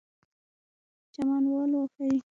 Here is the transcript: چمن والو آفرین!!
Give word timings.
چمن 1.13 1.43
والو 1.51 1.79
آفرین!! 1.85 2.21